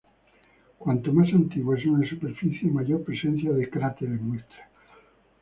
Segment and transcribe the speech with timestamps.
[0.79, 4.67] Cuanto más antigua es una superficie, mayor presencia de cráteres muestra.